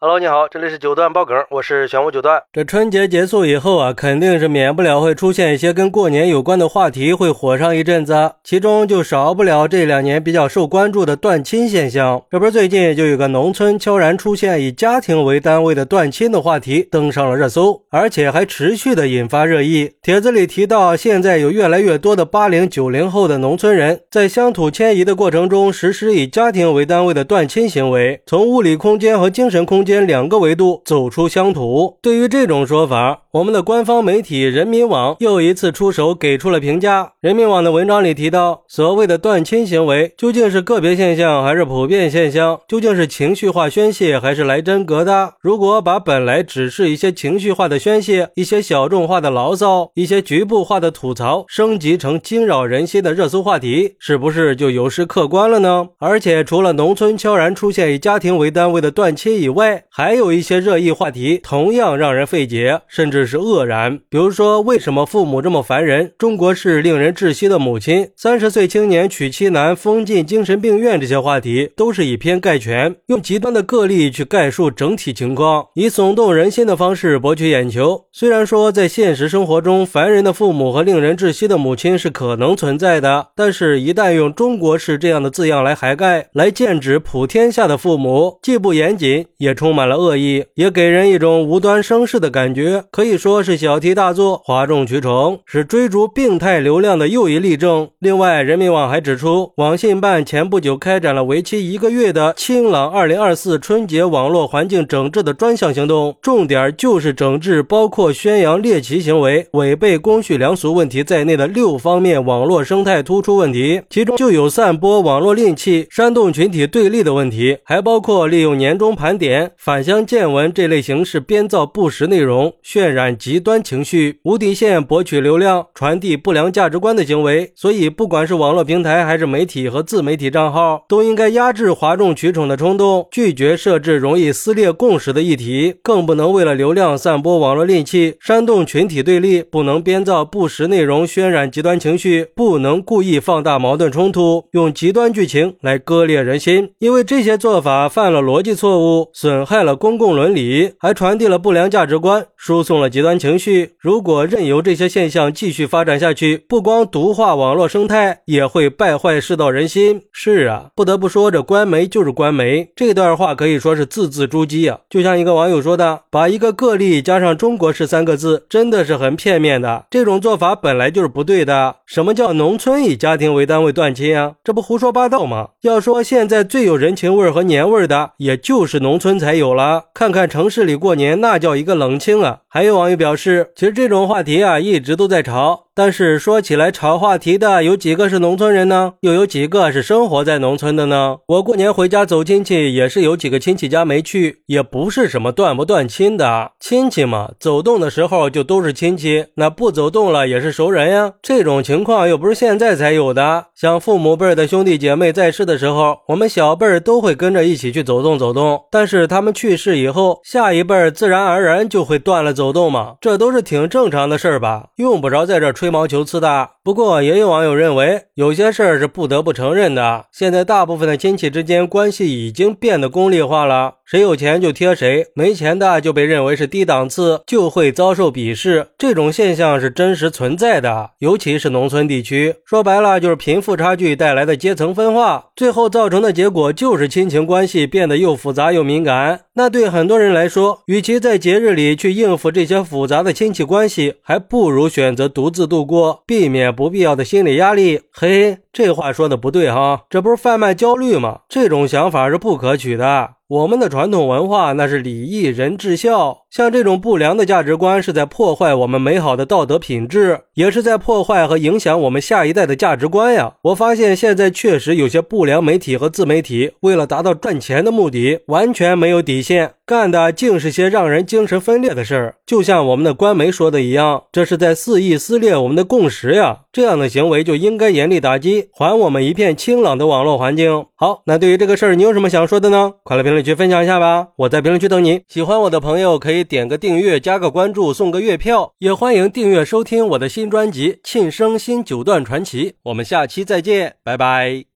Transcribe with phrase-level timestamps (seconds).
[0.00, 2.40] Hello，你好，这里是九段爆梗，我是玄武九段。
[2.52, 8.30] 这春节结束以后啊，肯定是免不了会出现一些跟过年有关的话题，会火上一阵子。
[8.44, 12.22] 其中就少不了这两年比较受关注的断亲现象。
[12.30, 19.90] 这不是最近就有个农村悄然出现以家庭为单位的断亲的话题登上了热搜，而且还持续的引发热议。
[20.00, 29.84] 帖子里提到，现在有越来越多的八零九零后的农村人在乡土迁移的过程中实施以家庭为单位的断亲行为，从物理空间和精神空。
[29.87, 31.96] 间间两个维度走出乡土。
[32.02, 37.12] 对于这种说法，我们的官方媒体人民网又一次出手给出了评价。
[37.22, 42.60] 人民网的文章里提到，所谓的断亲行为究竟是个别现象还是普遍现象？
[42.68, 45.32] 究竟是情绪化宣泄还是来真格的？
[45.40, 55.88] 如果把本来只是一些情绪化的宣泄、一些小众化的牢骚、一些局部化的吐槽，升级成惊扰人心的热搜话题，是不是就有失客观了呢？
[55.98, 64.00] 而且，除了农村悄然出现以家庭为单位的断亲以外，还有一些热议话题同样让人费解，甚至是愕然。
[64.08, 66.12] 比如说，为什么父母这么烦人？
[66.18, 78.06] 中国式令人窒息的母亲，三十岁青年娶妻难，封进精神病院，这些话题都是以偏概全，用极端的个例去概述整体情况，以耸动人心的方式博取眼球。
[78.10, 89.67] 虽然说在现实生活中，烦人的父母和令人窒息的母亲是可能存在的，但是，一旦用中国式这样的字样来涵盖，来剑指普天下的父母，既不严谨，也充。
[89.68, 97.90] 充满了恶意，也给人一种无端生事的感觉，可以说是小题大做、哗众取宠，是追逐病态流量的又一例证。
[97.98, 119.52] 另外，人民网还指出，网信办前不久开展了为期一个月的“清朗二零二四”春节网络环境整治的专项行动，重点就是整治包括宣扬猎奇行为、违背公序良俗问题在内的六方面网络生态突出问题，其中就有散播网络戾气、煽动群体对立的问题，还包括利用年终盘点。
[119.58, 127.50] 返乡见闻这类形式编造不实内容，渲染极端情绪，无底线博取流量，传递不良价值观的行为。
[127.56, 146.70] 所以，不管是网络平台还是媒体和自媒体账号， 都应该压制哗众取宠的冲动，拒绝设置容易撕裂共识的议题，更不能为了流量散播网络戾气，煽动群体对立，不能编造不实内容，渲染极端情绪，不能故意放大矛盾冲突，用极端剧情来割裂人心。
[146.78, 149.47] 因为这些做法犯了逻辑错误，损。
[149.48, 153.76] 害了公共伦理，还传递了不良价值观，输送了极端情绪。
[153.78, 160.02] 如果任由这些现象继续发展下去，不光毒化网络生态，也会败坏世道人心。
[160.12, 162.70] 是啊， 不得不说，这官媒就是官媒。
[162.76, 164.80] 这段话可以说是字字珠玑啊！
[164.90, 169.86] 就像一个网友说的：“把一个个例加上中国式三个字，真的是很片面的。
[169.88, 171.76] 这种做法本来就是不对的。
[171.86, 174.34] 什么叫农村以家庭为单位断亲啊？
[174.44, 175.48] 这不胡说八道吗？
[175.62, 182.40] 要说现在最有人情味和年味的，也就是农村才。”有了，看看城市里过年，那叫一个冷清啊！
[182.48, 185.64] 还有网友表示，其实这种话题啊，一直都在吵。
[185.74, 188.94] 但是说起来，炒话题的有几个是农村人呢？
[189.02, 191.18] 又有几个是生活在农村的呢？
[191.28, 197.30] 我过年回家走亲戚，也是有几个亲戚家没去，也不是什么断不断亲的亲戚嘛。
[197.38, 201.12] 走动的时候就都是亲戚，那不走动了也是熟人呀。
[201.22, 208.62] 这种情况又不是现在才有的，像父母辈的兄弟姐妹在世的时候，我们小辈都会跟着一起去走动走动。
[208.72, 214.68] 但是他们去世以后，下一辈自然而然就会断了走动嘛，这都是挺正常的事儿吧？
[214.76, 215.48] 用不着在这。
[215.58, 220.04] 吹毛求疵的，不过也有网友认为，有些事儿是不得不承认的。
[220.12, 223.76] 现在大部分的亲戚之间关系已经变得功利化了。
[223.86, 228.66] 谁有钱就贴谁，没钱的就被认为是低档次，就会遭受鄙视。
[228.76, 232.34] 这种现象是真实存在的，尤其是农村地区。
[232.44, 239.20] 说白了，就是贫富差距带来的阶层分化，最后造成的结果就是亲情关系变得又复杂又敏感。
[239.36, 247.82] 那对很多人来说，与其在节日里去应付这些复杂的亲戚关系，还不如选择独自度过，避免不必要的心理压力。
[247.92, 251.20] 嘿，这话说的不对哈，这不是贩卖焦虑吗？
[251.28, 253.17] 这种想法是不可取的。
[253.28, 263.34] 我们的传统文化那是礼义仁智孝，像这种不良的价值观是在破坏我们美好的道德品质，也是在破坏和影响我们下一代的价值观呀。
[263.42, 269.50] 我发现现在确实有些不良媒体和自媒体，为了达到赚钱的目的，完全没有底线。
[269.66, 276.38] 干的竟是些让人精神分裂的事儿，就像我们的官媒说的一样，这是在肆意撕裂我们的共识呀！
[276.50, 280.64] 这样的行为就应该严厉打击，还我们一片清朗的网络环境。
[280.74, 282.72] 好，那对于这个事儿，你有什么想说的呢？
[282.82, 284.08] 快来评论论区分享一下吧！
[284.16, 285.02] 我在评论区等你。
[285.08, 292.50] 喜欢我的朋友可以点个订阅、加个关注、送个月票，也欢迎订阅收听我的新专辑《庆生新九段传奇》。
[292.62, 294.48] 我们下期再见，拜拜。